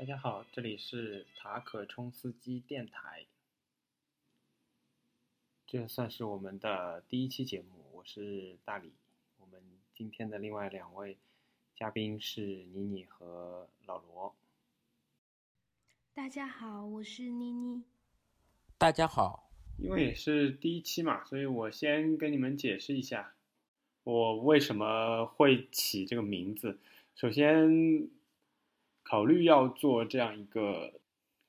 [0.00, 3.26] 大家好，这里是塔可冲司机电台，
[5.66, 7.84] 这算是我们的第一期节目。
[7.92, 8.94] 我是大李，
[9.36, 9.60] 我们
[9.94, 11.18] 今天的另外两位
[11.76, 12.40] 嘉宾是
[12.72, 14.34] 妮妮和老罗。
[16.14, 17.84] 大家好，我是妮妮。
[18.78, 23.34] 大家好，因为也是第一期嘛，所以我先跟你们解释一下，
[24.04, 26.80] 我为什么会起这个名字。
[27.14, 28.18] 首先。
[29.10, 30.92] 考虑要做这样一个，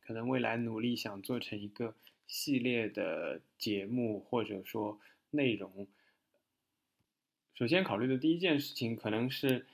[0.04, 1.94] 可能未来努力想做成一个
[2.26, 5.86] 系列的节目，或者说内容。
[7.54, 9.68] 首先考虑的第一件事情，可能是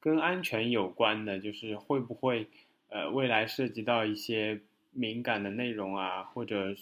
[0.00, 2.48] 跟安全有关的，就是会不会
[2.88, 6.74] 呃未来涉及到一些敏感的内容啊，或者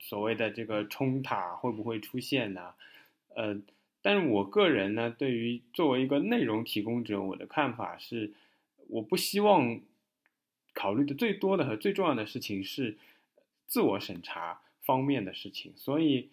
[0.00, 2.72] 所谓的这个冲塔会不会出现呢？
[3.34, 3.60] 呃，
[4.00, 8.32] 但是我个人呢，对于作为一个内容提供者，我的看法是。
[8.88, 9.80] 我不希望
[10.72, 12.98] 考虑的最多的和最重要的事情是
[13.66, 16.30] 自我审查方面的事情，所以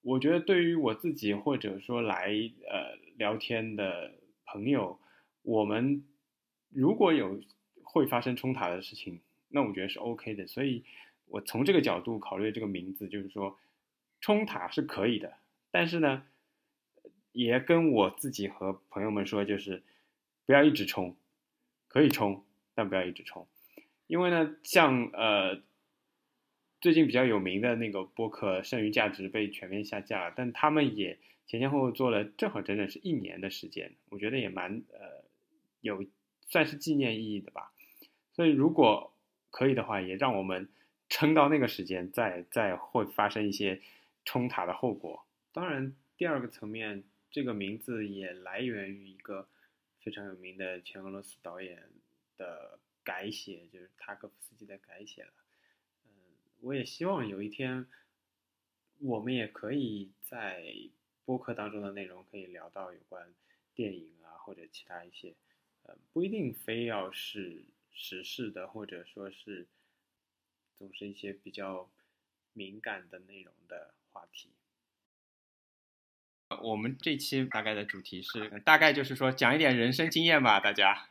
[0.00, 2.28] 我觉得对于我自己或者说来
[2.68, 4.14] 呃聊天的
[4.46, 4.98] 朋友，
[5.42, 6.04] 我们
[6.70, 7.40] 如果有
[7.82, 10.46] 会发生冲塔的事情，那我觉得是 OK 的。
[10.46, 10.84] 所以
[11.26, 13.58] 我从这个角度考虑这个名字，就是说
[14.20, 15.34] 冲塔是可以的，
[15.70, 16.24] 但是呢，
[17.32, 19.82] 也跟我自己和朋友们说，就是
[20.46, 21.16] 不要一直冲。
[21.92, 22.42] 可以冲，
[22.74, 23.46] 但不要一直冲，
[24.06, 25.60] 因为呢，像呃，
[26.80, 35.22] 最近比较有名的那个播客《剩余价值》被全面下架了，但他们也前前后后做了正好整整是一年的时间，我觉得也蛮呃
[35.82, 36.02] 有
[36.48, 37.74] 算是纪念意义的吧。
[38.32, 39.14] 所以如果
[39.50, 40.70] 可以的话，也让我们
[41.10, 43.82] 撑到那个时间，再再会发生一些
[44.24, 45.26] 冲塔的后果。
[45.52, 49.46] 当然，第二个层面，这个名字也来源于一个。
[50.02, 51.88] 非常有名的前俄罗斯导演
[52.36, 55.32] 的改写，就是塔可夫斯基的改写了。
[56.04, 56.10] 嗯，
[56.60, 57.86] 我也希望有一天，
[58.98, 60.64] 我们也可以在
[61.24, 63.32] 播客当中的内容可以聊到有关
[63.74, 65.36] 电影啊，或者其他一些，
[65.84, 69.68] 呃，不一定非要是时事的，或者说是
[70.76, 71.88] 总是一些比较
[72.52, 74.50] 敏感的内容的话题。
[76.60, 81.08] 我们这期大概的主题是，大概就是说讲一点人生经验吧，大家。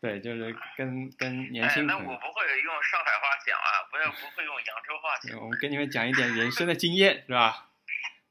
[0.00, 1.84] 对，就是跟跟年轻。
[1.86, 5.40] 那我不会用上海话讲啊，不要不会用扬州话讲。
[5.40, 7.70] 我们跟你们讲一点人生的经验，是吧？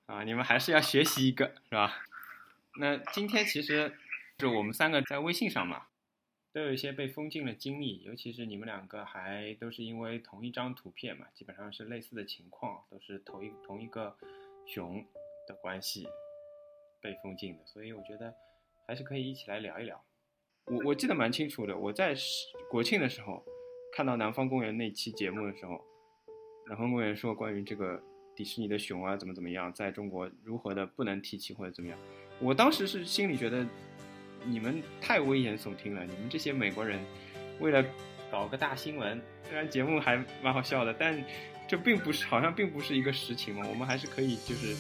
[0.05, 2.03] 啊，你们还是要学习一个，是吧？
[2.79, 3.97] 那今天其实
[4.37, 5.87] 就我们三个在微信上嘛，
[6.53, 14.15] 都有一些被封禁的经历，尤其是你们两个还都是因为同一张图片嘛，基本上是类似的情况，都是同一同一个。
[14.67, 15.03] 熊
[15.47, 16.05] 的关系
[17.01, 18.33] 被封禁的，所以我觉得
[18.85, 20.03] 还是可以一起来聊一聊。
[20.65, 22.13] 我我记得蛮清楚的，我在
[22.69, 23.41] 国庆的时候
[23.95, 25.81] 看到南方公园那期节目的时候，
[26.67, 28.03] 南方公园说关于这个
[28.35, 31.97] 迪士尼的熊啊怎么怎么样，在中国如何的不能提起或者怎么样。
[32.41, 33.65] 我当时是心里觉得
[34.43, 36.99] 你们太危言耸听了，你们这些美国人
[37.61, 37.81] 为了
[38.29, 41.23] 搞个大新闻，虽然节目还蛮好笑的，但。
[41.67, 43.65] 这并不是，好像并不是一个实情嘛。
[43.67, 44.73] 我们还是可以，就是，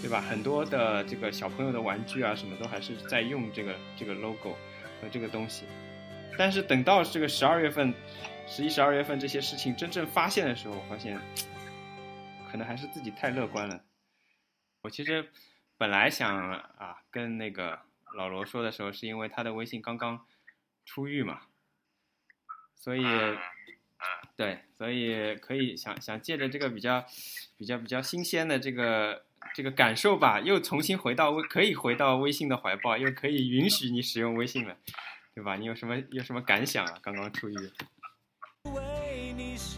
[0.00, 0.20] 对吧？
[0.20, 4.56] 很多的这个小朋友的玩具啊，什么都还是在用这个这个 logo
[5.00, 5.66] 和这个东西。
[6.38, 7.92] 但是等到这个十二月份、
[8.46, 11.20] 十一、十二月份这些事情真正发现的时候，发现
[12.50, 13.84] 可能还是自己太乐观了。
[14.82, 15.30] 我其实
[15.76, 17.78] 本来想啊，跟那个
[18.14, 20.26] 老罗说的时候，是因为他的微信刚刚
[20.86, 21.42] 出狱嘛，
[22.74, 23.04] 所以。
[24.36, 27.02] 对，所以可以想想借着这个比较
[27.56, 29.24] 比较比较新鲜的这个
[29.54, 34.76] 这个感受吧，又重新回到微可以回到微信的怀抱，又可以允许你使用微信了，
[35.34, 35.56] 对吧？
[35.56, 36.98] 你有什么有什么感想啊？
[37.02, 37.54] 刚刚出狱。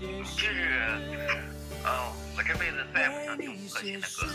[0.01, 0.49] 就是，
[1.85, 4.33] 嗯，我这辈子再也不想听五星的歌了。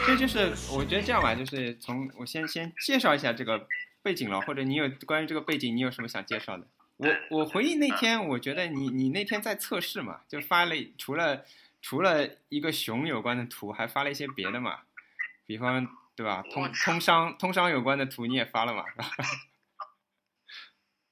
[0.06, 3.68] 这就是我觉得这样吧，就是从我先先介绍一下这个。
[4.02, 6.66] 背景了，或者你有关于这个背景，你有什么想介绍的？
[6.96, 11.46] 我我回忆那天，我觉得你你那天在测试嘛，就发了除了
[11.80, 14.82] 除了一个熊有关的图，还发了一些别的嘛，
[15.46, 16.42] 比方对吧？
[16.52, 18.84] 通通商通商有关的图你也发了嘛？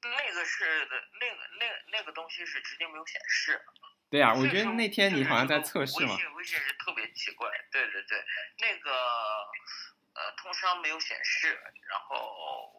[0.02, 1.66] 那个是的，那个那
[1.98, 3.58] 那个东西是直接没有显示。
[4.10, 6.14] 对啊，我觉得那天你好像在测试嘛。
[6.14, 8.22] 微信微信是特别奇怪，对对对，
[8.60, 11.48] 那个呃通商没有显示，
[11.88, 12.77] 然后。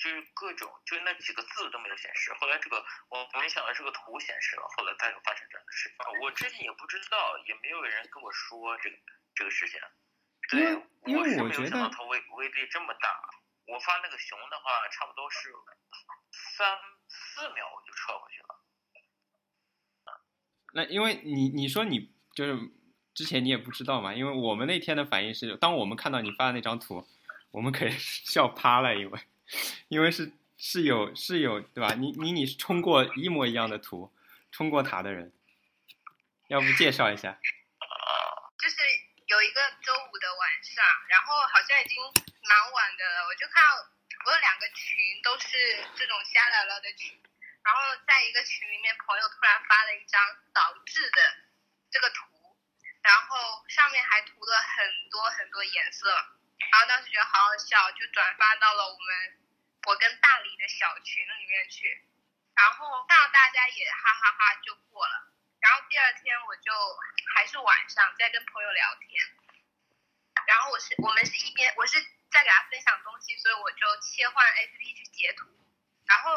[0.00, 2.32] 就是各种，就那几个字都没有显示。
[2.40, 5.96] 后来这个我没想到这个图显示了，后来它又发生这样的事情。
[6.22, 8.96] 我之前也不知道，也没有人跟我说这个
[9.34, 9.78] 这个事情。
[10.48, 10.72] 对，
[11.04, 13.20] 因为我觉得它威威力这么大。
[13.66, 15.52] 我发那个熊的话，差不多是
[16.32, 16.76] 三
[17.08, 18.56] 四秒我就撤回去了。
[20.72, 22.58] 那因为你你说你就是
[23.14, 27.06] 之前你也不知道嘛，因为我们那天的反应是，当我们看到你发的那张图，
[27.52, 29.20] 我们可以笑趴了，因为
[29.88, 31.94] 因为是是有是有对吧？
[31.94, 34.12] 你你你是冲过一模一样的图，
[34.52, 35.32] 冲过塔的人，
[36.48, 37.38] 要不介绍一下？
[38.60, 38.76] 就是
[39.26, 41.96] 有一个周五的晚上，然后好像已经
[42.44, 43.88] 蛮晚的了，我就看到
[44.26, 47.16] 我有两个群都是这种瞎聊聊的群，
[47.64, 50.20] 然后在一个群里面，朋友突然发了一张
[50.52, 51.18] 导致的
[51.90, 52.52] 这个图，
[53.00, 59.39] 然后上面还涂了很多很多颜色，然后当时觉得好好笑，就转发到了我们
[59.86, 62.04] 我跟大理的小群里面去，
[62.54, 65.32] 然后看到大家也哈哈哈就过了。
[65.60, 66.72] 然后第二天我就
[67.34, 69.26] 还是晚上在跟朋友聊天，
[70.46, 72.00] 然后我是我们是一边我是
[72.30, 75.46] 在给他分享东西，所以我就切换 A P P 去截图，
[76.06, 76.32] 然后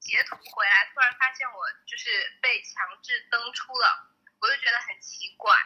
[0.00, 4.08] 截图回来，突然发现我就是被强制登出了，
[4.40, 5.56] 我就觉得很奇怪，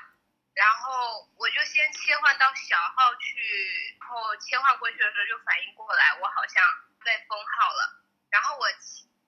[0.54, 6.62] 然后我就先切换到小号去，然后切换过去的时候就反应过来，我好像
[7.04, 8.66] 被封号了，然后我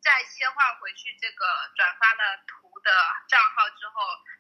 [0.00, 1.44] 再切换回去这个
[1.76, 2.64] 转发了图。
[2.84, 2.92] 的
[3.28, 3.94] 账号之后，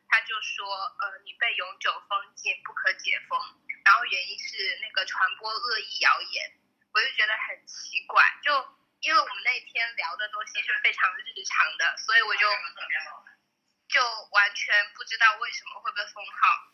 [0.06, 3.40] 他就说，呃，你被永久封禁，不可解封。
[3.86, 6.52] 然后原因是那个传播恶意谣言，
[6.92, 8.22] 我就觉得很奇怪。
[8.42, 8.52] 就
[9.00, 12.46] 因为我们那天聊的东西是非常日常的，所以我就
[13.88, 16.68] 就完全不知道为什么会被封号。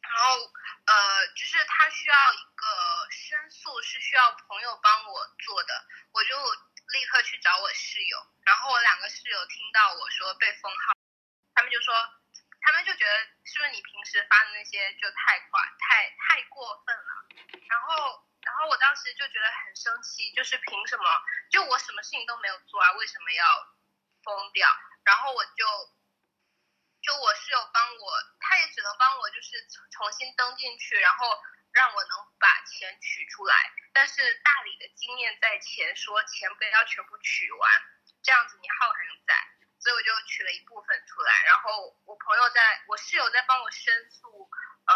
[0.00, 0.38] 然后
[0.86, 2.66] 呃，就是他需要一个
[3.10, 6.34] 申诉，是需要朋友帮我做的，我就。
[6.86, 10.92] 立刻去找我室友，然后我两个室友听到我说被封号，
[11.54, 11.94] 他们就说，
[12.60, 17.24] 他们就觉得是不是你平时发的那些就太快，太太过分了。
[17.70, 21.04] 然后，然后我当时就觉得很生气，就是凭什么？
[21.50, 23.74] 就我什么事情都没有做啊，为什么要
[24.22, 24.68] 封掉？
[25.04, 25.64] 然后我就，
[27.00, 31.42] 就我室友帮我，他也只能帮我就是重新登进去，然后。
[31.74, 32.10] 让我能
[33.00, 37.70] 取出来，但是大理的经验在前，说钱不要全部取完，
[38.22, 39.34] 这样子你号还能在，
[39.78, 41.44] 所以我就取了一部分出来。
[41.46, 44.50] 然后我朋友在，我室友在帮我申诉，
[44.86, 44.94] 呃，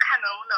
[0.00, 0.56] 看能不能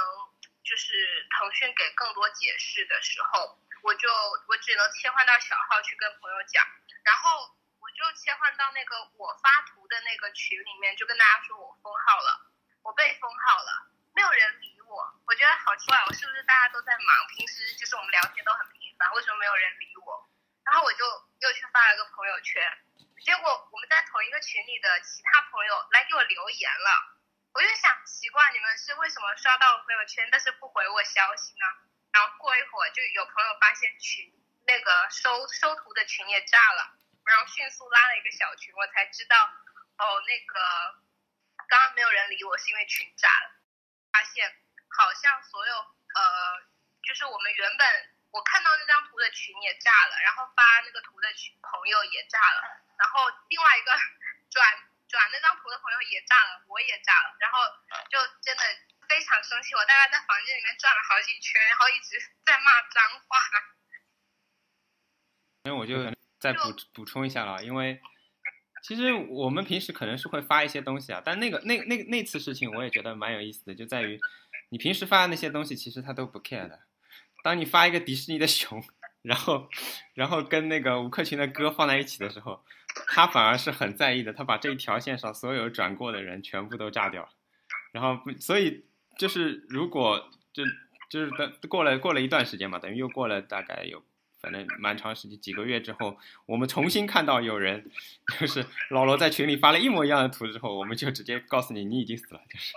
[0.64, 4.08] 就是腾讯给更多解释的时候，我就
[4.48, 6.66] 我只能切换到小号去跟朋友讲，
[7.04, 12.50] 然后我就切换到那个我发图的那个群里面，就跟大家说我封号了，
[12.82, 14.77] 我被封号了，没有人理。
[14.88, 17.26] 我我觉得好奇怪，我是不是大家都在忙？
[17.28, 20.26] 平时就是我们聊天都很频繁，为什么没有人理我？
[20.64, 21.04] 然后我就
[21.40, 22.64] 又去发了个朋友圈，
[23.20, 27.20] 结果我们在同一个群里的其他朋友来给我留言了，
[27.52, 31.66] 我就想奇怪，你们是为什么刷到我朋友圈但是不回我消息呢？
[32.12, 34.32] 然后过一会儿就有朋友发现群
[34.66, 39.36] 那个收收图的群也炸了，然后迅速拉了一个小群，我才知道
[39.98, 40.60] 哦，那个
[41.68, 43.52] 刚刚没有人理我是因为群炸了，
[44.12, 44.56] 发现。
[44.90, 45.74] 好像所有
[46.14, 46.20] 呃，
[47.04, 47.84] 就是我们原本
[48.30, 52.60] 我看到那张图的群也炸了，然后发那个图的群朋友也炸了，
[52.98, 53.92] 然后另外一个
[54.50, 54.60] 转
[55.08, 57.58] 转那张图的朋友也炸了，我也炸了，然后
[58.10, 58.62] 就真的
[59.08, 63.38] 非常生气，我大概在房间里面转了好几圈，然后一直在骂脏话。
[65.64, 68.00] 那我就再补补充一下了，因为
[68.82, 74.20] 其实我们平时可能是会发一些东西啊，但那个那那那次事情我也觉得蛮有意思的，就在于。
[74.70, 76.80] 你平时发的那些东西，其实他都不 care 的。
[77.42, 78.82] 当你发一个迪士尼的熊，
[79.22, 79.68] 然后，
[80.14, 82.64] 然后跟那个吴克群的歌放在一起的时候，
[83.06, 84.32] 他反而是很在意的。
[84.32, 87.28] 他把这一条线上所有转过的人全部都炸掉。
[87.92, 88.84] 然后，所以
[89.16, 90.64] 就是如果就
[91.08, 94.02] 就是等过了过了一段时间嘛，等于又过了大概有
[94.40, 97.90] 反正蛮长时间几个月之后，我们重新看到有人
[98.38, 102.72] 就是老罗在群里发了一模一样的图之后，我们就直接告诉你你已经死了，就是。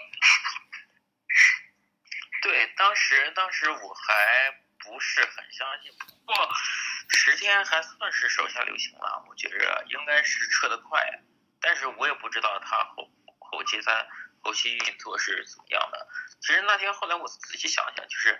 [2.82, 6.50] 当时，当时我还不是很相信，不过
[7.10, 9.24] 十天还算是手下留情了。
[9.30, 11.22] 我觉着应该是撤得快，
[11.62, 13.08] 但是我也不知道他后
[13.38, 14.10] 后期在
[14.42, 16.08] 后期运作是怎么样的。
[16.42, 18.32] 其实那天后来我仔细想想，就是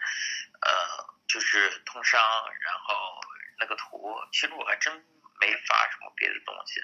[0.62, 2.20] 呃，就是通商，
[2.62, 3.22] 然后
[3.60, 4.92] 那个图，其实我还真
[5.40, 6.82] 没发什么别的东西。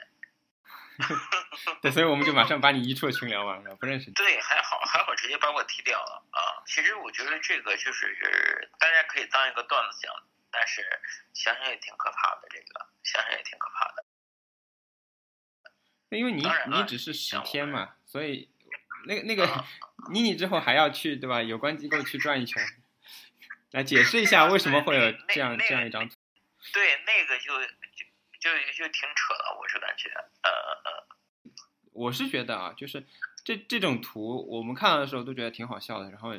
[1.82, 4.10] 对，所以我们就马上把你移出了群聊嘛，不认识。
[4.12, 6.64] 对，还好，还好，直接把我踢掉了啊！
[6.66, 10.12] 其实我觉得这个就是大家可以当一个段子讲，
[10.52, 10.82] 但是
[11.34, 12.48] 想想也挺可怕的。
[12.50, 14.06] 这个想想也挺可怕的。
[16.10, 18.50] 因为你你只是十天嘛，所以
[19.06, 19.66] 那个那 个，
[20.12, 21.44] 你你之后还要去对吧？
[21.44, 22.64] 有关机构去转一圈，
[23.72, 26.16] 来解释一下为什么会有这样这样一张图。
[26.74, 27.54] 对，那个就
[28.48, 30.10] 就就挺扯的，我是感觉，
[30.44, 30.52] 呃
[30.86, 31.52] 呃，
[31.94, 33.06] 我是觉得啊，就是
[33.44, 36.10] 这这种图，我们看到的时候都觉得挺好笑的。
[36.10, 36.36] 然后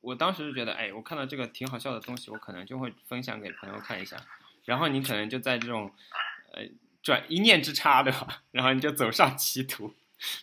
[0.00, 4.16] 我当时就觉得，哎，我看到这个挺好笑的东西，我可能就会分享给朋友看一下。
[4.64, 5.92] 然后你可能就在这种
[6.52, 6.62] 呃
[7.02, 8.42] 转一念之差，对吧？
[8.52, 9.94] 然后你就走上歧途，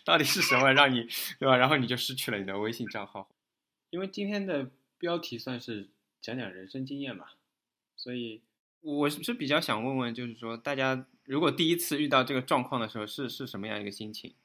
[0.04, 1.06] 到底是什么让你
[1.38, 1.56] 对吧？
[1.56, 3.28] 然后你就失去了你的微信账号。
[3.90, 5.88] 因为今天的标题算是
[6.20, 7.26] 讲讲人生经验嘛，
[7.96, 8.42] 所以
[8.84, 14.36] 我是比较想问问，就是说大家如果第一次遇到这个状况的时候，是是什么样一个心情？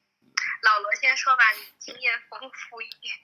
[0.62, 3.14] 老罗先说吧，你经验丰富一点。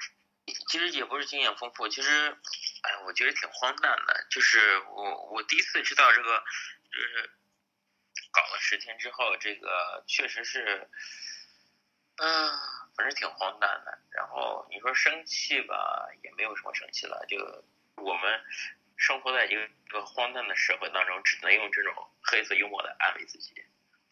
[0.69, 2.37] 其实也不是经验丰富，其实，
[2.83, 4.27] 哎，我觉得挺荒诞的。
[4.31, 6.45] 就是我我第一次知道这个，
[6.93, 7.31] 就是
[8.31, 10.87] 搞了十天之后，这个确实是，
[12.17, 12.53] 嗯、
[12.95, 13.99] 反正挺荒诞的。
[14.11, 17.25] 然后你说生气吧，也没有什么生气了。
[17.27, 17.65] 就
[17.97, 18.41] 我们
[18.97, 23.55] 生活在一个一个荒诞的社会当中，只能用这种黑色幽默来安慰自己。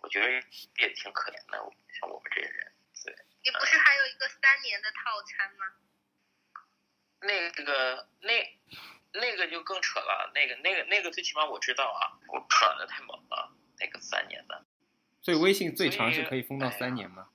[0.03, 0.31] 我觉得
[0.79, 1.59] 也挺可怜的，
[1.99, 2.73] 像我们这些人。
[3.05, 5.67] 对，你不是还有一个三年的套餐吗？
[7.21, 8.59] 那个那
[9.13, 14.67] 那个就更扯了，那个那个那个最起码我知道啊，我转的太猛了，那个三年的，
[15.23, 17.31] 所以微信最长是可以封到三年吗？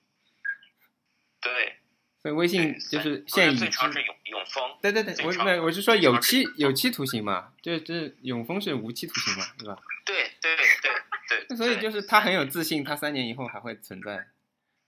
[1.40, 1.80] 对，
[2.22, 3.60] 所以微信就是现已知。
[3.60, 9.78] 最长是永永丰，对对对，我没有我是说有期有期徒刑嘛，这这永丰是无期徒刑嘛，对吧？
[10.04, 14.28] 对对对对，所以就是他很有自信，他三年以后还会存在，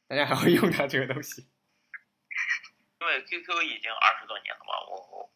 [0.09, 1.47] 大家还会用他这个东西。
[3.01, 5.33] 因为 QQ 已经二十多年了嘛，我我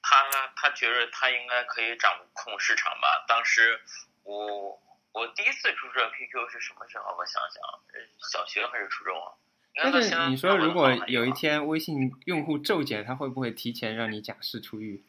[0.00, 3.24] 他他觉得他应该可以掌控市场吧。
[3.26, 3.80] 当时
[4.22, 4.80] 我
[5.12, 7.14] 我第一次注册 QQ 是什么时候？
[7.18, 9.34] 我想想，呃小学还是初中啊？
[9.80, 15.04] 但是你说如果有一啊天微信用户骤减，他会不会提前让你假释出狱？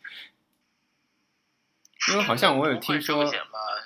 [2.12, 3.30] 因为好像我有 听说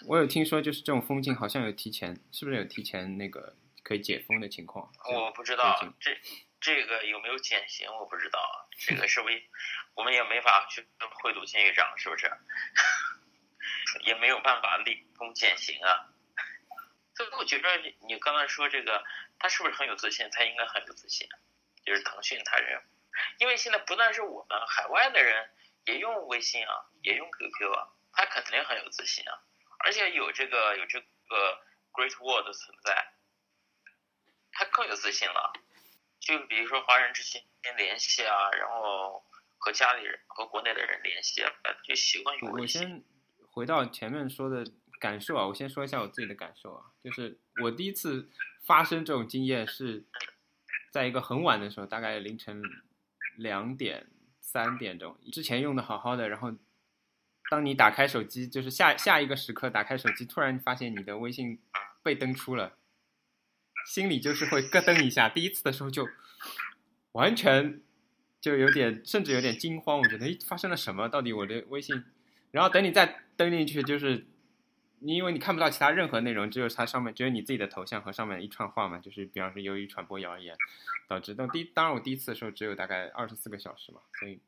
[0.06, 4.92] 我有听说就是这种封禁好像有提前，是不是有提前那个可以解封的情况？
[5.12, 6.18] 我不知道这
[6.62, 8.40] 这个有没有减刑，我不知道。
[8.78, 9.44] 这个是不是
[9.96, 10.86] 我们也没法去
[11.22, 12.32] 贿赂监狱长，是不是？
[14.06, 16.13] 也没有办法立功减刑啊。
[17.16, 19.04] 所以我觉得你你刚才说这个，
[19.40, 20.30] 他是不是很有自信？
[20.32, 21.28] 他应该很有自信，
[21.86, 22.82] 就是腾讯他人，
[23.40, 25.50] 因为现在不但是我们海外的人
[25.86, 29.40] 也用微信啊，也用 QQ 啊，他肯定很有自信啊，
[29.80, 33.14] 而且有这个有这个 Great Wall 的存在，
[34.52, 35.54] 他更有自信了。
[36.20, 37.44] 就比如说华人之间
[37.76, 39.24] 联系啊，然后
[39.58, 41.52] 和家里人和国内的人联系啊，
[41.84, 42.82] 就习惯于微信。
[42.82, 43.04] 先
[43.52, 44.66] 回到前面说的
[45.04, 48.30] 感受啊，我先说一下我自己的感受啊，就是我第一次
[48.66, 50.06] 发生这种经验是
[50.94, 52.62] 在一个很晚的时候，大概凌晨
[53.36, 54.08] 两点、
[54.40, 56.54] 三点钟，之前用的好好的，然后
[57.52, 61.60] 当你打开手机，就是下下一个时刻打开手机，突然发现你的微信
[62.02, 62.78] 被登出了，
[63.86, 65.28] 心里就是会咯噔一下。
[65.28, 66.08] 第一次的时候就
[67.12, 67.82] 完全
[68.40, 71.10] 就有点，甚至有点惊慌，我觉得诶发生了什么？
[71.10, 72.06] 到底我的微信？
[72.52, 74.26] 然后等你再登进去，就是
[75.06, 80.56] 你因为你看不到其他任何内容，只有它上面只有你自己的头像和上面一串话嘛，就是比方说由于传播谣言
[81.10, 81.36] 导致。
[81.36, 84.40] 但第当然我第一次的时候只有大概二十四个小时嘛，所以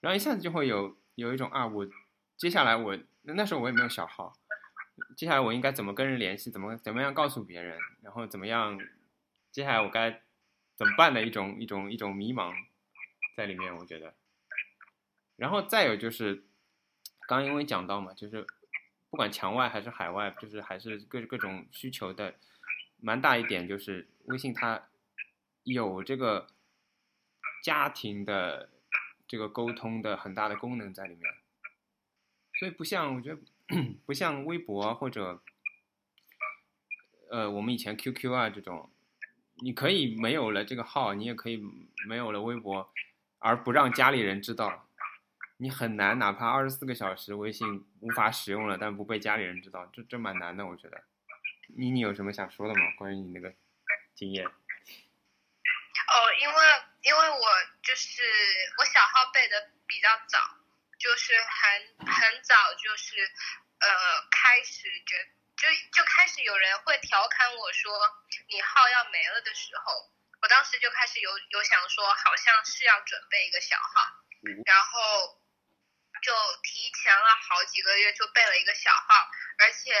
[0.00, 1.88] 然后一下子就会有有一种啊，我
[2.36, 4.34] 接下来我那时候我也没有小号，
[5.16, 8.78] 接下来我应该怎么跟人联系，怎么怎么样告诉别人，然后怎么样，
[9.50, 10.20] 接下来我该
[10.76, 12.52] 怎么办的一种一种一种迷茫
[13.34, 14.12] 在里面，我觉得。
[15.36, 16.44] 然后再有就是，
[17.26, 18.46] 刚因为讲到嘛，就是
[19.14, 22.34] 不管墙外还是海外，就是还是各各种需求的
[23.00, 24.88] 蛮大一点，就是微信它
[25.62, 26.48] 有这个
[27.62, 28.70] 家庭的
[29.28, 31.22] 这个沟通的很大的功能在里面，
[32.58, 33.40] 所以不像我觉得
[34.04, 35.40] 不像微博或者
[37.30, 38.90] 呃我们以前 QQ 啊这种，
[39.62, 41.62] 你可以没有了这个号，你也可以
[42.08, 42.92] 没有了微博，
[43.38, 44.88] 而不让家里人知道。
[45.56, 51.02] 你很难，哪怕二十四个小时微信无法使用了，但不被家里人知道，这这蛮难的，我觉得。
[51.76, 52.80] 妮妮有什么想说的吗？
[52.98, 53.54] 关于你那个
[54.14, 54.44] 经验？
[54.44, 56.54] 哦，因为
[57.02, 57.46] 因为我
[57.82, 58.22] 就是
[58.78, 60.38] 我小号背的比较早，
[60.98, 63.16] 就是很很早就是
[63.80, 63.88] 呃
[64.30, 65.16] 开始觉
[65.56, 67.90] 就就开始有人会调侃我说
[68.50, 70.10] 你号要没了的时候，
[70.42, 74.20] 我当时就开始有有想说好像是要准备一个小号，
[74.66, 75.40] 然后
[76.24, 79.28] 就提前了好几个月就备了一个小号，
[79.58, 79.92] 而且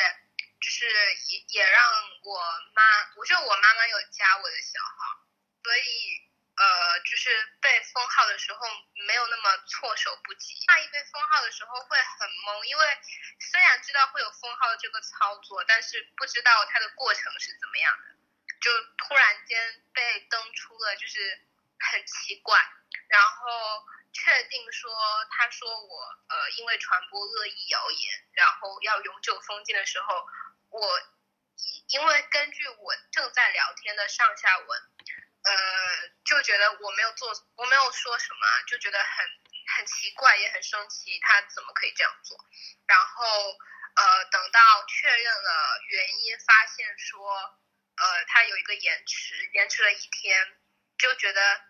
[0.58, 0.88] 就是
[1.28, 1.84] 也也让
[2.22, 2.40] 我
[2.72, 2.82] 妈，
[3.16, 5.20] 我就我妈妈有加我的小号。
[5.62, 6.24] 所以
[6.56, 7.28] 呃，就是
[7.60, 8.60] 被封号的时候
[9.06, 10.54] 没有那么措手不及。
[10.68, 12.98] 万一被封号的时候会很懵，因为
[13.40, 18.16] 虽然知道会有封号这个操作，但是不知道它的过程是怎么样的，
[18.60, 21.42] 就突然间被登出了，就是
[21.80, 22.58] 很奇怪。
[23.08, 24.90] 然后确定说，
[25.30, 30.26] 他说我呃因为传播恶意谣言，然后要永久封禁的时候，
[30.70, 31.00] 我
[31.56, 34.82] 以因为根据我正在聊天的上下文。
[35.44, 35.52] 呃，
[36.24, 39.26] 就觉得我没有做，我没有说什么，就觉得很
[39.76, 42.38] 很奇怪，也很生气，他怎么可以这样做？
[42.86, 43.26] 然后
[43.94, 47.30] 呃，等到确认了原因，发现说
[47.96, 50.56] 呃，他有一个延迟，延迟了一天，
[50.96, 51.60] 就觉得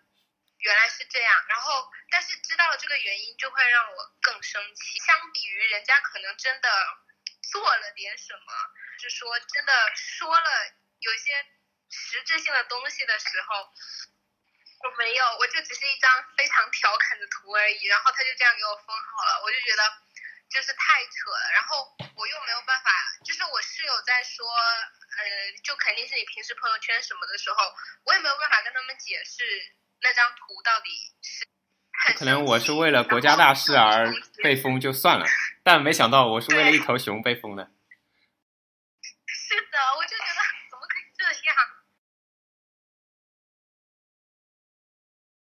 [0.65, 1.45] 原来是这样。
[1.49, 4.99] 然后，但是知道了这个原因，就会让我更生气。
[4.99, 6.69] 相比于人家可能真的
[7.53, 8.53] 做了点什么，
[8.99, 10.51] 是说真的说了
[11.01, 11.47] 有些。
[11.97, 13.71] 实质性的东西的时候，
[14.83, 19.83] 我没有，我就只是一张非常调侃的图而已，然后他就这样给我封好了，我就觉得
[20.51, 22.91] 就是太扯了，然后我又没有办法，
[23.25, 29.45] 就是我室友在说，呃，就肯定是你平时朋友圈什么的时候，我也没有办法跟他们解释
[30.05, 30.91] 那张图到底
[31.23, 31.49] 是。
[32.19, 35.25] 可能我是为了国家大事而被封就算了，
[35.63, 37.65] 但没想到我是为了一头熊被封的。
[39.27, 41.57] 是的，我就觉得怎么可以这样？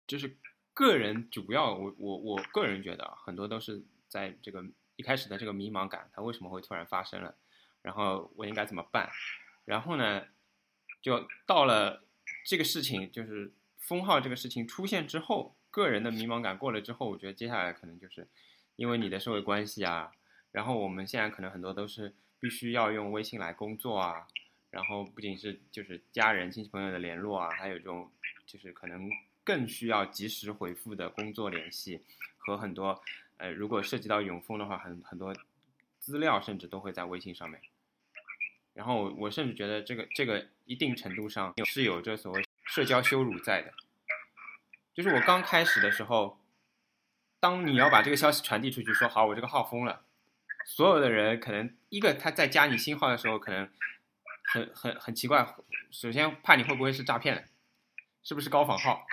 [0.07, 0.37] 就是
[0.73, 4.63] 个人主要，我我我个人觉得很多都是在这个
[4.95, 7.35] 一开始的这个迷茫感，它为什么会突然发生了，
[7.81, 9.11] 然后我应该怎么办？
[9.65, 10.27] 然后呢，
[11.01, 12.05] 就到了
[12.45, 13.51] 这个事情，就是
[13.87, 18.27] 封号这个事情出现之后，个人的迷茫感过了之后，我觉得接下来可能就是
[18.75, 20.11] 因为你的社会关系啊，
[20.51, 24.27] 然后我们现在可能很多都是必须要用微信来工作啊，
[24.71, 28.11] 然后不仅是就是家人亲戚朋友的联络啊，还有这种
[28.45, 29.09] 就是可能。
[29.45, 31.99] 更需要及时回复的工作联系
[32.37, 33.03] 和很多，
[33.35, 35.35] 呃，如果涉及到永丰的话，很很多
[35.99, 37.59] 资料甚至都会在微信上面。
[38.73, 42.41] 然后我甚至觉得这个这个一定程度上是有这所谓
[42.73, 43.71] 社交羞辱在的。
[44.95, 46.39] 就是我刚开始的时候，
[47.39, 50.01] 当你要把这个消息传递出去，说好我这个号封了，
[50.65, 53.69] 所有的人可能一个他在加你新号的时候，可能
[54.51, 55.55] 很很很奇怪，
[55.91, 57.43] 首先怕你会不会是诈骗的，
[58.23, 59.05] 是不是高仿号？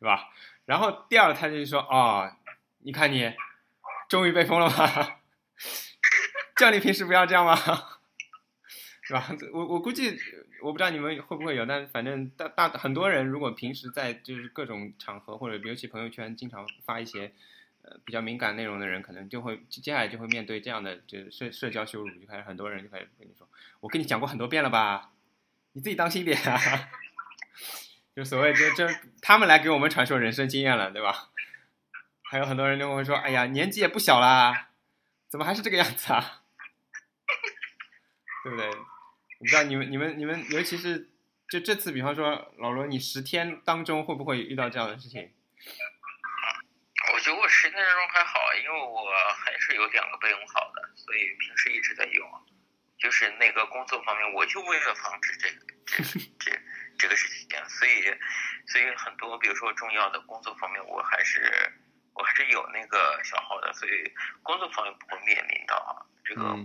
[0.00, 0.30] 是吧？
[0.64, 2.36] 然后第二，他就说：“哦，
[2.78, 3.32] 你看你，
[4.08, 5.18] 终于被封了吗？
[6.58, 7.54] 叫你平时不要这样吗？
[9.04, 9.28] 是吧？
[9.52, 10.18] 我我估计，
[10.62, 17.32] 我不知道你们会不会有，但反正大大很多人，如果平时在就是各种场合或者尤其朋友圈经常发一些
[17.82, 23.46] 呃比较敏感内容的人，可能就会接下来就会面对这样的就社社交羞辱，就开始很多人就开始跟你说：
[23.80, 25.12] 我跟你讲过很多遍了吧，
[25.72, 26.58] 你自己当心点啊。
[28.16, 28.86] ”就所谓就就
[29.20, 31.30] 他们来给我们传授人生经验了，对吧？
[32.22, 34.70] 还有很多人就会说：“哎呀，年纪也不小啦，
[35.28, 36.42] 怎么还是这个样子啊？”
[38.44, 38.70] 对不对？
[39.44, 41.10] 我不知道你们、你们、你们，尤其是
[41.50, 45.34] 就这次，比方说老罗，你十天当中会不会遇到这样的事情？
[47.12, 49.04] 我觉得我十天当中还好，因为我
[49.36, 52.26] 还是有两个备用号的，所以平时一直在用。
[52.96, 56.02] 就是那个工作方面，我就为了防止这个这
[56.38, 56.58] 这。
[56.96, 58.04] 这个事情，所以，
[58.68, 61.52] 所以很多，比如说重要的工作方面，我还是
[62.14, 64.10] 我还是有那个小号的，所以
[64.42, 66.56] 工作方面不会面临到这个，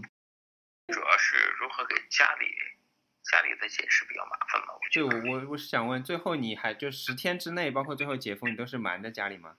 [0.92, 2.48] 主要是如何给家里
[3.24, 4.74] 家里的解释比较麻烦嘛。
[4.92, 9.58] 就我我是想问，最后你还就十天之内，包括最后解封，你都是瞒着家里吗？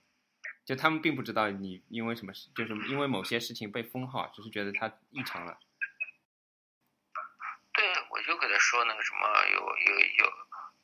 [0.65, 5.59] 就他们并不知道你因为什么事，就是因为某些事情被封号，只是觉得他异常了。
[7.73, 10.41] 对，我就给他说那个什么，有有有。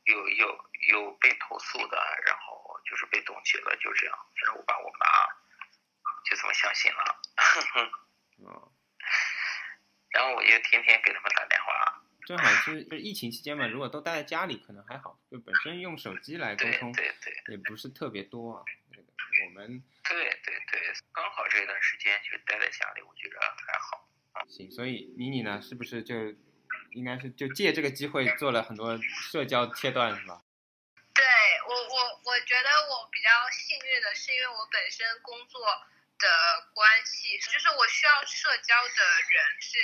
[0.08, 4.18] 有有有被投诉的，然后就是被冻结了，就这样。
[4.18, 5.06] 反正我爸我妈
[6.24, 7.22] 就这么相信了。
[8.40, 8.72] 嗯。
[10.10, 12.04] 然后我就天天给他们打电话。
[12.26, 15.18] 正好是就疫情期间嘛，如果都待在家里，可能还好。
[15.32, 18.64] 就本身用手机来沟通，对对，也不是特别多啊。
[19.46, 19.84] 我们。
[20.04, 24.10] 对对对，刚好这段时间就待在家里，我觉得还好。
[24.48, 26.16] 行，所以妮妮呢，是不是就？
[26.92, 28.98] 应该是就借这个机会做了很多
[29.32, 30.42] 社交切断，是吧？
[31.14, 31.24] 对
[31.68, 35.62] 我，我我觉得我比较幸运的是，因为我本身工作。
[36.18, 36.28] 的
[36.74, 39.78] 关系就是我需要社交的人是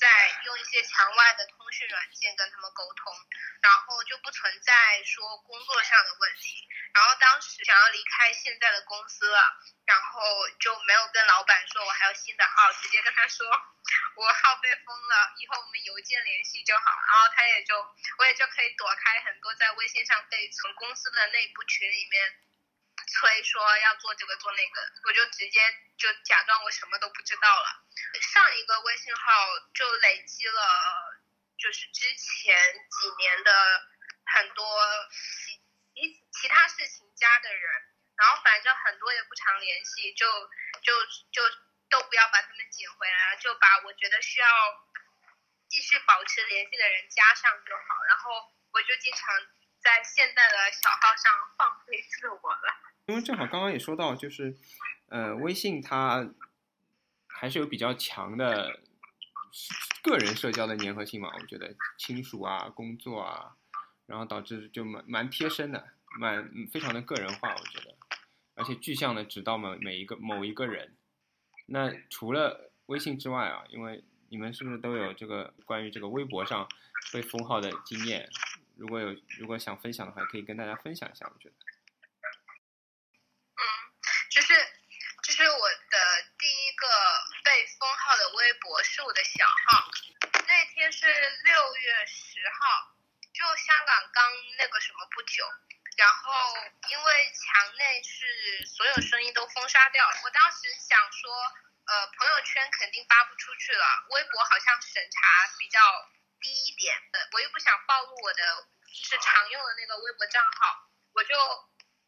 [0.00, 0.08] 在
[0.44, 3.12] 用一些墙外的通讯软件跟他们沟通，
[3.60, 6.68] 然后就不存在说工作上的问题。
[6.94, 9.40] 然后当时想要离开现在的公司了，
[9.84, 13.46] 然后就没有跟老板说我还有新的号，直接跟他说
[14.16, 16.84] 我号被封了，以后我们邮件联系就好。
[16.84, 17.74] 然后他也就
[18.18, 22.40] 我也就可以躲开很多在微信上被从公司的内部群里面。
[23.14, 25.60] 催说要做这个做那个，我就直接
[25.96, 27.86] 就假装我什么都不知道了。
[28.20, 29.22] 上一个微信号
[29.72, 30.60] 就累积了，
[31.56, 32.58] 就是之前
[32.90, 33.52] 几年的
[34.26, 34.66] 很多
[35.38, 35.62] 其
[35.94, 37.72] 其其他事情加的人，
[38.16, 40.26] 然后反正很多也不常联系，就
[40.82, 41.42] 就就
[41.88, 44.48] 都不要把他们捡回来了，就把我觉得需要
[45.68, 48.02] 继续保持联系的人加上就好。
[48.08, 49.34] 然后我就经常
[49.80, 52.83] 在现在的小号上放飞自我了。
[53.06, 54.56] 因为正好刚刚也说到，就是
[55.08, 56.30] 呃，微信它
[57.26, 58.80] 还是有比较强的
[60.02, 63.56] 个人社交的粘合性嘛，我觉得亲属啊、工作啊，
[64.06, 65.88] 然后导致就蛮蛮贴身的，
[66.18, 67.94] 蛮非常的个人化，我觉得，
[68.54, 70.94] 而且具象的指到每每一个某一个人。
[71.66, 76.66] 那除了微信之外啊，因为你们是不是都有这个关于这个微博上
[77.12, 78.28] 被封号的经验？
[78.76, 81.54] 如果有如果想分享的话，可以跟大家分享一下，我觉得。
[84.34, 84.48] 就是
[85.22, 85.98] 就是我的
[86.36, 86.88] 第一个
[87.44, 89.88] 被封号的微博是我的小号，
[90.44, 92.90] 那天是六月十号，
[93.32, 94.24] 就香港刚
[94.58, 95.46] 那个什么不久，
[95.96, 96.56] 然后
[96.90, 101.30] 因为墙内是所有声音都封杀掉，我当时想说，
[101.86, 105.78] 呃，朋友圈肯定发不出去了，微博好像审查比较
[106.40, 111.38] 低一点，呃，我又不想暴露我的就是常用的那个微博账号，我就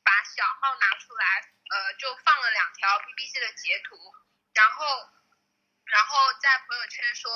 [0.02, 3.96] 把小号拿出来，呃，就放了两条 BBC 的截图，
[4.54, 5.08] 然后，
[5.84, 7.32] 然后在朋友圈说，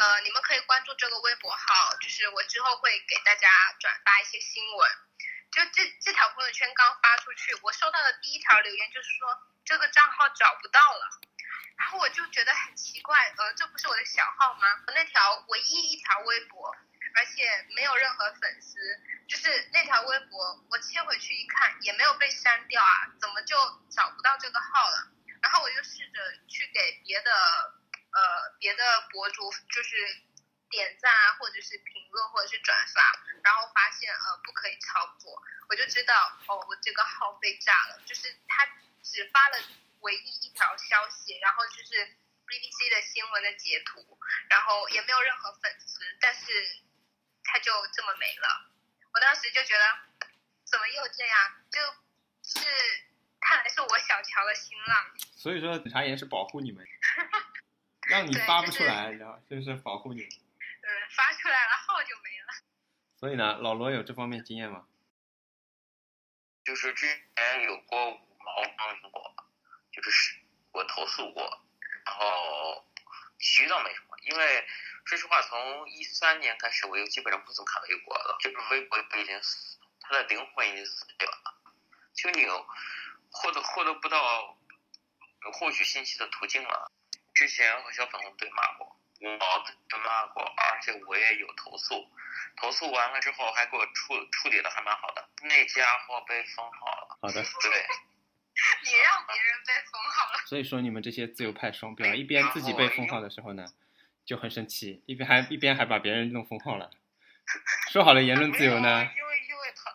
[0.00, 3.48] 呃，你们可以关注这个微博号，就是我之后会给大家
[3.80, 4.90] 转发一些新闻。
[5.52, 11.20] 就这这条朋友圈刚发出去，我收到的第一条留言就是说这个账号找不到了，
[11.78, 14.68] 然后我就觉得很奇怪，呃，这不是我的小号吗？
[14.86, 16.76] 我那条唯一一条微博，
[17.16, 18.78] 而且没有任何粉丝，
[19.26, 23.56] 就是那条微博，我切回去一看也没有被删掉啊，怎么就
[23.90, 25.08] 找不到这个号了？
[25.42, 27.30] 然后我就试着去给别的
[28.12, 29.96] 呃别的博主就是
[30.68, 33.00] 点赞啊，或者是评论或者是转发，
[33.42, 38.66] 然后发现呃不可以操作，我就知道哦我这个号被炸了，就是他
[39.02, 39.58] 只发了
[40.00, 41.94] 唯一一条消息，然后就是
[42.46, 44.18] BBC 的新闻的截图，
[44.50, 46.42] 然后也没有任何粉丝，但是
[47.46, 48.70] 他就这么没了。
[49.12, 49.84] 我当时就觉得
[50.64, 51.80] 怎么又这样，就
[52.42, 52.68] 就是
[53.40, 55.06] 看来是我小瞧了新浪。
[55.36, 56.86] 所以说，检察员是保护你们，
[58.08, 60.22] 让你发不出来，然后就是保护你。
[60.82, 62.54] 嗯，发出来了号就没了。
[63.18, 64.86] 所以呢，老罗有这方面经验吗？
[66.64, 69.34] 就是之前有过五毛帮过，
[69.92, 70.36] 就是
[70.72, 71.64] 我投诉过，
[72.04, 72.84] 然后
[73.38, 74.68] 其余倒没什么，因为
[75.06, 81.54] 说实话，从一三年开始，我就基本上不怎么看微博了，就是微博已经死，它的灵魂已经死掉了，
[82.12, 82.44] 就你
[83.30, 84.58] 获得获得不到
[85.52, 86.90] 获取信息的途径了。
[87.34, 92.10] 之前和小粉红对骂过，我对骂过，而且我也有投诉，
[92.56, 97.18] 投诉完了之后还给我处处理的还蛮好的，那家伙被封号了。
[97.20, 97.86] 好的，对，
[98.84, 103.66] 你让别人被封号了，所以说你们这些自由派双标，一边自己被封号的时候呢，
[104.26, 106.90] 就很生气，一边还一边还把别人弄封号了。
[107.92, 109.08] 说好的言论自由呢？
[109.16, 109.90] 因为因为他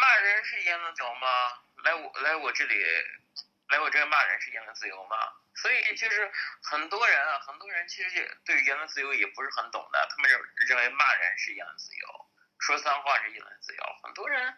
[0.00, 1.28] 骂人是言论自由吗？
[1.84, 2.74] 来我来我这里，
[3.68, 5.16] 来我这骂人是言论自由吗？
[5.54, 6.32] 所以就是
[6.64, 12.26] 很多人啊，很多人其实对言论自由也不是很懂的，他们认认为骂人是言论自由，
[12.58, 14.52] 说脏话是言论自由，很多人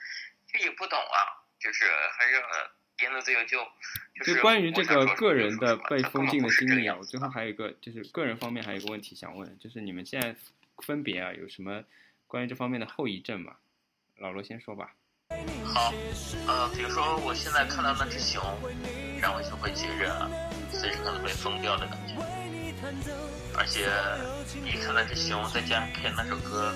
[0.49, 1.85] 就也不懂啊，就是
[2.17, 3.59] 还是呃言论自由就
[4.25, 10.35] 就关于这个个人的被封禁的经历啊，我最后还有一个就是个人方面还有一个问题想问，就是你们现在
[10.79, 11.85] 分别啊有什么
[12.27, 13.57] 关于这方面的后遗症吗？
[14.17, 14.95] 老罗先说吧。
[15.75, 15.93] 好，
[16.47, 18.41] 呃，比如说我现在看到那只熊，
[19.21, 20.31] 然后就会觉着
[20.71, 22.15] 随时可能被封掉的感觉，
[23.59, 23.91] 而且
[24.65, 26.73] 一看那只熊，再加上配那首歌，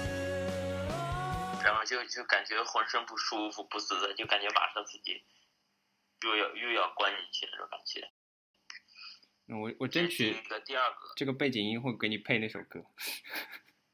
[1.64, 5.22] 然后就就感觉浑身不舒服、不自在，就感觉马上自己
[6.22, 8.11] 又要又要关进去那种感觉。
[9.46, 12.85] 那我我争取这个第二个，这个背景音会给你配那首歌。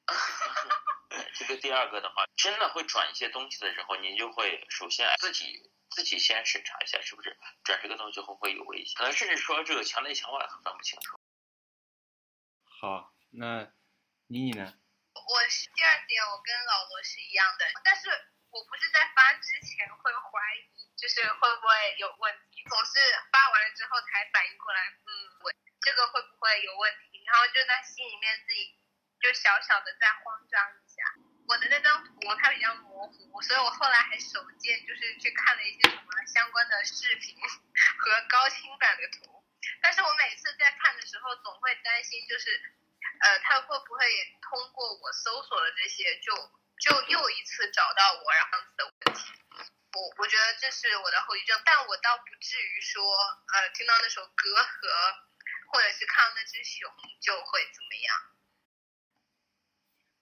[1.35, 8.95] 这个第二个的话，真的会转一些东西的时候，你就会首先自己自己先审查一下，是不是转这个东西会不会有危险？
[8.97, 11.19] 可能甚至说这个墙内墙外分不清楚。
[12.65, 13.73] 好，那
[14.27, 14.75] 妮妮呢？
[15.15, 18.09] 我是第二点，我跟老罗是一样的，但是
[18.57, 21.69] 我不是在发之前会怀疑，就是会不会
[22.01, 22.97] 有问题，总是
[23.29, 25.13] 发完了之后才反应过来，嗯，
[25.45, 25.53] 我
[25.85, 28.73] 这个会不会有问题，然后就在心里面自己
[29.21, 31.05] 就小小的再慌张一下。
[31.47, 39.45] 我的那张图它比较模糊，所以我后来还手贱，就是去看了一些什么相关的视频和高清版的图。
[39.83, 42.51] 但是我每次在看的时候，总会担心，就是
[43.21, 44.01] 呃，他会不会
[44.41, 46.33] 通过我搜索的这些，就
[46.79, 49.33] 就又一次找到我，然后的问题。
[49.97, 53.03] 我我觉得这是我的后遗症，但我倒不至于说，
[53.55, 54.89] 呃，听到那首歌和
[55.73, 58.17] 或者是看到那只熊就会怎么样。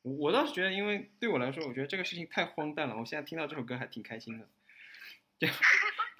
[0.02, 2.94] 我我倒是觉得，因为对我来说，我觉得这个事情太荒诞了。
[2.96, 4.46] 我现在听到这首歌还挺开心的，
[5.40, 5.54] 就因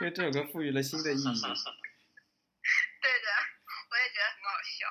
[0.01, 1.23] 为这首歌赋予了新的意义。
[3.01, 3.29] 对的，
[3.91, 4.89] 我也觉得很好笑。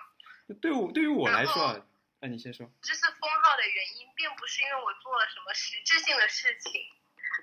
[0.62, 1.86] 对我对于我来说
[2.24, 2.64] 啊，哎，你先说。
[2.82, 6.72] 这次封号的原因，并不是因为我做了什么实质性的事情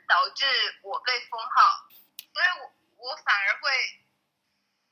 [0.08, 0.46] 导致
[0.80, 1.84] 我被封号，
[2.32, 3.68] 所以我我反而会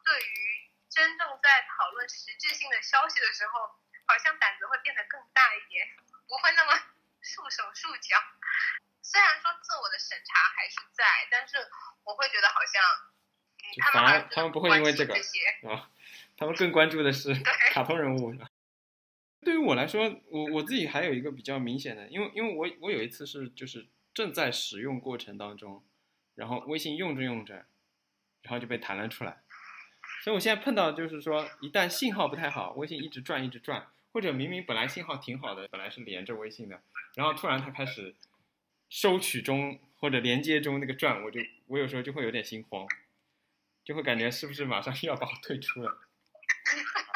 [0.05, 5.89] 对于真正在讨论实质性的消息的时候，好像胆子会变得更大一点，
[6.29, 6.77] 不会那么
[7.23, 8.21] 束手束脚。
[9.01, 11.57] 虽然说自我的审查还是在，但是
[12.05, 12.83] 我会觉得好像，
[13.65, 15.17] 嗯，他们反而他们不会因为这个
[16.37, 18.35] 他们更关注的是 对卡通人物。
[18.35, 18.47] 对
[19.41, 25.83] 对于我来说，我我自己还有一个比较明显的，因为因为我我有一次是就是正在使用过程当中，
[26.35, 27.67] 然后微信用着用着，
[28.43, 29.43] 然后就被弹了出来。
[30.25, 36.83] 所以我现在碰到就是说，一旦信号不太好，微信一直转一直转，或者明明本来信号挺好的，本来是连着微信的，
[37.15, 38.17] 然后突然它开始
[38.91, 42.87] 收取中或者连接中那个转，我就我有时候就会有点心慌，
[43.85, 46.01] 就会感觉是不是马上又要把我退出了。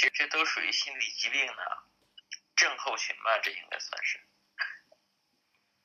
[0.00, 1.52] 其实这都属于心理疾病的
[2.56, 4.18] 症候群吧，这应该算是。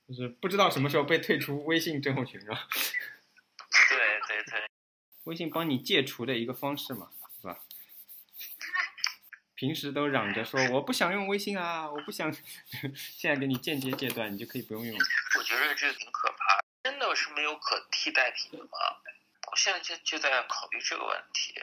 [0.08, 2.65] 就是不知道什么时候被退出微信症候群是吧？
[3.89, 4.69] 对对对，
[5.25, 7.60] 微信帮你戒除的一个方式嘛，是吧？
[9.56, 12.32] 平时都嚷着说我不想用微信啊，我不想，
[12.95, 15.06] 现在给你间接戒断，你就可以不用用了。
[15.38, 18.69] 我觉得这个挺可怕，真的是没有可替代品的吗？
[19.51, 21.54] 我现在就就在考虑这个问题。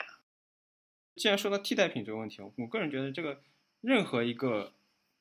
[1.16, 3.42] 既然说到替代品这个问题，我个人觉得这个
[3.81, 4.72] 任何一个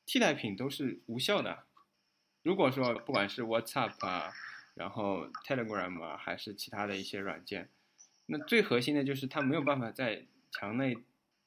[0.06, 1.64] 替代品都是无效的。
[2.44, 4.34] 如果说不管是 WhatsApp 啊，
[4.74, 7.70] 然后 Telegram 啊，还是其他的一些软件，
[8.26, 10.98] 那最核心的就是它没有办法在墙内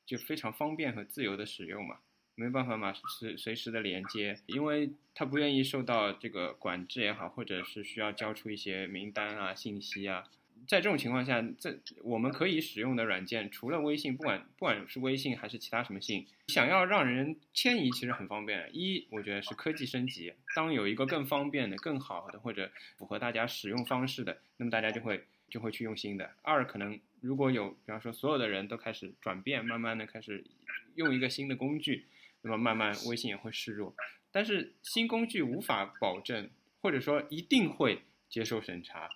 [0.06, 1.98] 就非常方便和自由的使用嘛，
[2.34, 10.24] 没办法嘛随随时的连接，因为它不愿意受到这个管制也好，或者是需要交出一些名单啊、信息啊。
[10.66, 18.70] 在这种情况下，这我们可以使用的软件，除了微信，不管不管是微信还是其他什么信，想要让人迁移，其实很方便。
[18.72, 26.30] 一，我觉得是科技升级，当有一个更方便的、更好的或者符合大家使用方式的，那么大家就会就会去用新的。
[26.42, 30.44] 二，可能如果有，比方说所有的人都开始转变，慢慢的开始
[30.94, 32.06] 用一个新的工具，
[32.40, 33.94] 那么慢慢微信也会示弱。
[34.32, 36.48] 但是新工具无法保证，
[36.80, 39.10] 或者说一定会接受审查。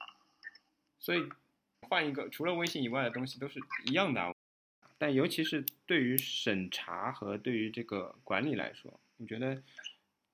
[0.98, 1.28] 所以
[1.88, 4.34] 换一个除了微信以外的东西都是一样的，
[4.98, 9.62] 但尤其是对于审查和对于这个管理来说，我觉得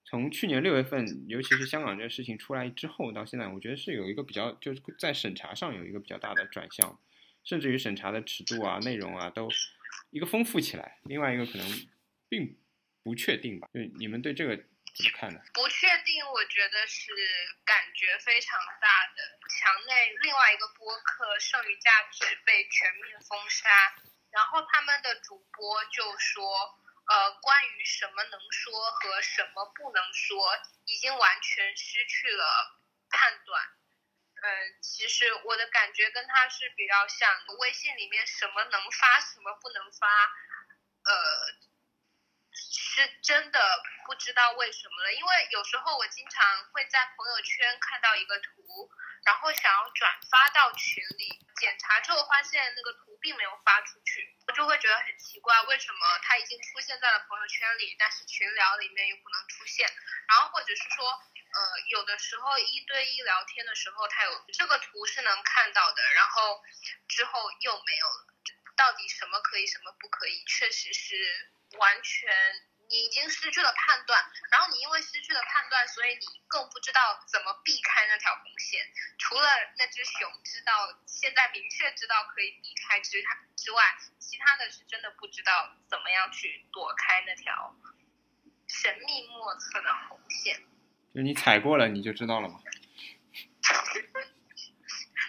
[0.04, 6.98] 从去年六月份，尤其是香港这个事情出来之后到现在，我觉得是有一个比较就是在审查上有一个比较大的转向，
[7.44, 9.48] 甚至于审查的尺度啊、内容啊都
[10.10, 10.98] 一个丰富起来。
[11.04, 11.66] 另外一个可能
[12.28, 12.56] 并
[13.02, 14.64] 不确定吧，就你们对这个
[15.52, 17.10] 不确定，我觉得是
[17.64, 19.38] 感觉非常大的。
[19.50, 23.68] 墙内另外一个播客《剩余价值》被全面封杀，
[24.30, 26.78] 然后他们的主播就说，
[27.08, 32.78] 呃，关于什么能说和什么不能说，已经完全失去了
[33.10, 33.62] 判断。
[34.42, 40.06] 嗯，其实我的感觉跟他是比较像的，微信里面什么能发，什么不能发，
[41.04, 41.63] 呃。
[42.76, 48.90] 是真的不知道为什么了，因为有时候我经常会在朋友圈看到一个图，
[49.24, 59.88] 然后想要转发到群里，检查之后发现那个图并没有发出去，我就会觉得很奇怪，为什么它已经出现在了朋友圈里，但是群聊里面又不能出现？
[60.28, 66.62] 然后或者是说，呃，有的时候一对一聊天的时候，它有这个图是能看到的，然后
[67.08, 68.26] 之后又没有了，
[68.76, 70.44] 到底什么可以，什么不可以？
[70.44, 71.50] 确实是。
[71.76, 72.30] 完全，
[72.88, 78.80] 你已经失去了判断，然后你因为失去了判断，所以你更不知道怎么避开那条红线。
[79.18, 83.22] 除了那只熊知道，现在明确知道可以避开之
[83.56, 83.82] 之外，
[84.18, 87.74] 其他的是真的不知道怎么样去躲开那条
[88.66, 90.62] 神秘莫测的红线。
[91.14, 92.60] 就你踩过了，你就知道了吗？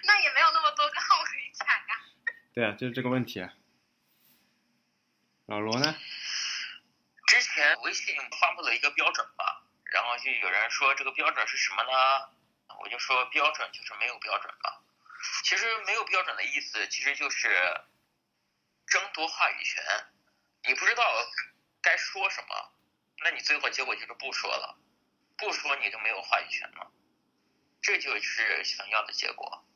[0.03, 1.93] 那也没有那么多个号可以踩啊。
[2.53, 3.53] 对啊，就是这个问题啊。
[5.47, 5.95] 老罗呢？
[7.35, 12.29] 之前微信发布了一个标准吧，然后就有人说这个标准是什么呢？
[12.79, 14.71] 我就说标准就是没有标准嘛。
[15.43, 17.81] 其实没有标准的意思，其实就是
[18.87, 19.83] 争夺话语权。
[20.63, 21.03] 你不知道
[21.81, 22.71] 该说什么，
[23.17, 24.79] 那你最后结果就是不说了，
[25.37, 26.89] 不说你就没有话语权了。
[27.81, 29.67] 这就是想要的结果。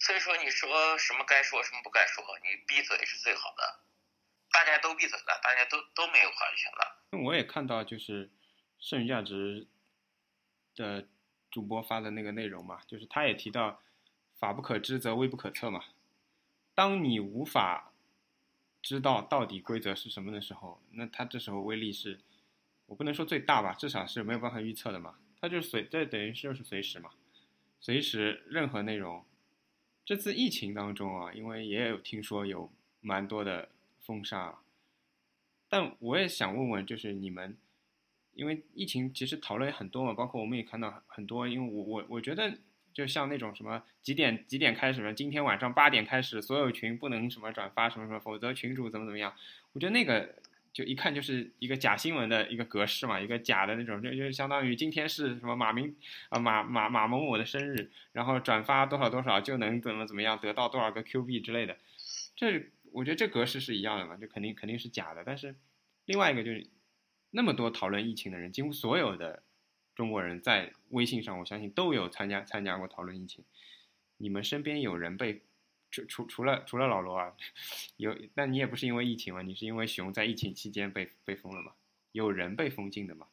[0.00, 3.81] 所以说，你说什么该说，什么不该说，你闭嘴是最好的。
[4.52, 7.24] 大家都闭嘴了，大家都都没有话语权了。
[7.24, 8.30] 我也看到，就是
[8.78, 9.66] 剩余价值
[10.74, 11.08] 的
[11.50, 13.82] 主播发的那个内容嘛，就是他也提到
[14.38, 15.84] “法不可知则威不可测”嘛。
[16.74, 17.92] 当你无法
[18.80, 22.20] 知道到底规则是什么的时候，那他这时候威力是，
[22.86, 25.16] 我不能说最大吧，至少是没有办法预测的嘛。
[25.40, 27.10] 他就随这等于是就是随时嘛，
[27.80, 29.24] 随时任何内容。
[30.04, 33.68] 这次疫情当中啊，因为也有听说有蛮多的
[34.04, 34.58] 封杀，
[35.68, 37.56] 但我也想问问，就是你们，
[38.34, 42.58] 因为疫情其实讨论很多嘛，包括我们也看到很多，因为我我我觉得
[42.92, 49.34] 就像那种什么几点几点开始么，今天晚上八点开始，所有群不能什么转发什么什么，否则群主怎么怎么样，
[49.72, 50.34] 我觉得那个。
[50.72, 55.94] 就一看就是一个假新闻的一个格式嘛，一个假的那种，就就相当于今天是什么马明
[56.30, 61.76] 啊马马马某某的生日，然后转发多少多少就能怎么怎么样得到多少个 Q 币之类的，
[62.34, 65.22] 这我觉得这格式是一样的嘛，就肯定肯定是假的。
[65.24, 65.54] 但是
[66.04, 66.66] 另外一个就是
[67.30, 69.42] 那么多讨论疫情的人，几乎所有的
[69.94, 73.44] 中国人在微信上，我相信都有参加参加过讨论疫情。
[74.16, 75.42] 你们身边有人被？
[75.92, 77.36] 除除除了除了老罗啊，
[78.00, 81.74] 有，但你也不是因为疫情嘛，你是因为熊在疫情期间被被封了嘛？
[82.12, 83.28] 有人被封禁的吗？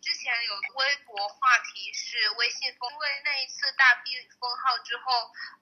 [0.00, 5.12] 之前有微博话题是微信封，因为那一次大批封号之后，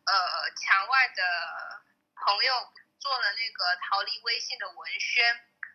[0.07, 0.14] 呃，
[0.55, 1.83] 墙外的
[2.14, 2.55] 朋友
[2.99, 5.25] 做了那个逃离微信的文宣，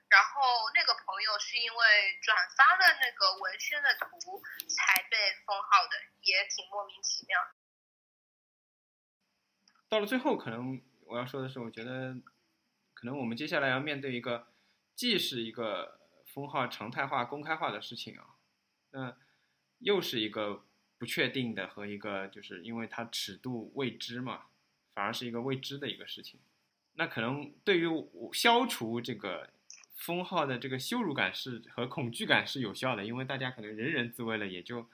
[0.09, 1.79] 然后那个朋友是因为
[2.21, 7.39] 转发了那个文宣的图才被封号的，也挺莫名其妙。
[9.89, 12.15] 到了最后，可能我要说的是，我觉得，
[12.93, 14.51] 可能我们接下来要面对一个，
[14.95, 18.35] 既是一个封号常态化、公开化的事情啊，
[18.91, 19.15] 那
[19.79, 20.65] 又是一个
[20.97, 24.47] 不确定的和一个，就是因为它尺度未知嘛，
[24.93, 26.41] 反而是一个未知的一个事情。
[26.95, 27.87] 那可能对于
[28.33, 29.49] 消除这个
[29.95, 34.89] 封号的这个羞辱感是和恐惧感是有效的，因为大家可能人人自危了，也就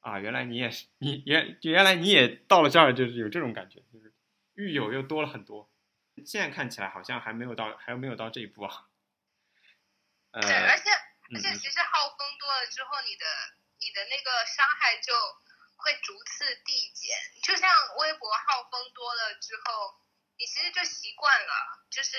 [0.00, 4.12] 啊，原来你也是你原原来你也到了这儿，就是有这种感觉，就是。
[4.54, 5.70] 狱友又多了很多，
[6.26, 8.90] 现在看起来好像还没有到，还没有到这一步啊。
[10.32, 10.90] 对，而且
[11.32, 13.24] 而且其实号封多了之后，你的
[13.80, 15.14] 你的那个伤害就
[15.80, 17.16] 会逐次递减。
[17.40, 19.96] 就像微博号封多了之后，
[20.40, 22.18] 你其实就习惯了，就是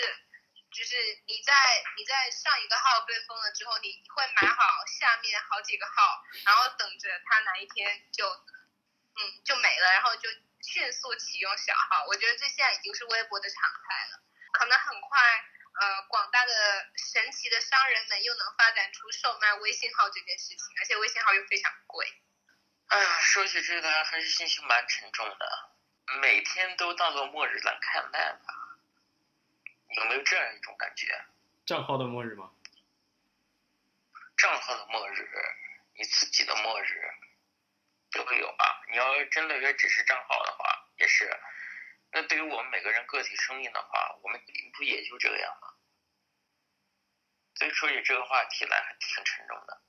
[0.72, 1.54] 就是你在
[1.98, 10.30] 你在上一个号被封了之后，你会买好下面好几个号，然后等着它哪一天就嗯就没了，然后就。
[10.64, 14.22] 迅速启用小号，我觉得这现在已经是微博的常态了。
[14.54, 15.20] 可能很快，
[15.82, 16.54] 呃，广大的
[17.12, 22.08] 神奇的商人们又能发展出售卖微信号这件事情，而且微信号又非常贵。
[22.90, 25.71] 哎呀，说起这个还是心情蛮沉重的，
[26.22, 28.78] 每天都当做末日来看待吧。
[29.90, 31.26] 有没有这样一种感觉？
[31.66, 32.52] 账号的末日吗？
[34.38, 35.30] 账号的末日，
[35.96, 37.12] 你自己的末日。
[38.14, 38.84] 都会有吧！
[38.92, 41.34] 你要真的也只是账号的话，也是。
[42.12, 44.38] 那对于我们每个人个体生命的话，我们
[44.74, 45.70] 不也就这样吗？
[47.56, 49.82] 所以说起这个话题来还挺沉重的，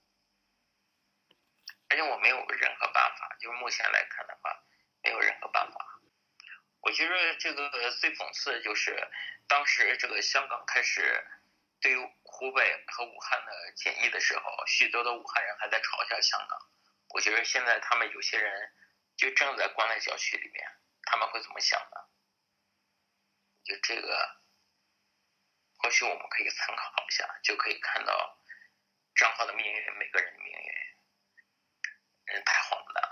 [1.88, 4.57] 而且我没有任何办法，就是目前来看的话，
[5.03, 5.91] 没有任何办法。
[6.83, 9.11] 我觉得这个最讽刺的就是
[9.49, 11.27] 当时这个香港开始
[11.81, 16.59] 对于湖北和武汉的检疫的时候许多的武汉人还在嘲笑香港。
[17.09, 18.72] 我觉得现在他们有些人
[19.16, 20.68] 就正在关在小区里面
[21.05, 21.97] 他们会怎么想呢？
[23.64, 24.41] 就这个
[25.78, 28.39] 或许我们可以参考一下就可以看到
[29.14, 30.72] 账号的命运每个人的命运
[32.26, 33.11] 人太好了。